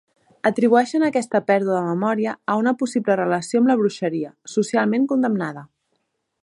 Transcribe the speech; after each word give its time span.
Atribueixen 0.49 1.03
aquesta 1.07 1.41
pèrdua 1.49 1.75
de 1.75 1.83
memòria 1.91 2.33
a 2.53 2.57
una 2.63 2.73
possible 2.81 3.19
relació 3.21 3.61
amb 3.63 3.73
la 3.73 3.77
bruixeria, 3.83 4.35
socialment 4.57 5.07
condemnada. 5.13 5.67